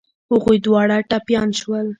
هغوی 0.31 0.57
دواړه 0.65 0.97
ټپيان 1.09 1.49
شول. 1.59 1.87